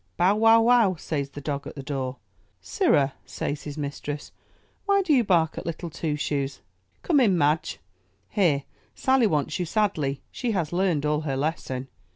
[0.17, 2.17] "Bow, wow, wow,'* says the dog at the door.
[2.59, 4.31] ''Sir rah,*' says his mistress,
[4.89, 6.61] 'Vhy do you bark at Little Two Shoes?
[7.03, 7.77] Come in, Madge;
[8.27, 8.63] here,
[8.95, 11.87] Sally wants you sadly, she has learned all her lesson.